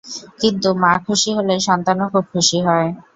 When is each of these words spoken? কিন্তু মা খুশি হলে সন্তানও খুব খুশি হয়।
কিন্তু 0.41 0.69
মা 0.81 0.91
খুশি 1.05 1.29
হলে 1.37 1.53
সন্তানও 1.67 2.05
খুব 2.13 2.25
খুশি 2.33 2.57
হয়। 2.67 2.89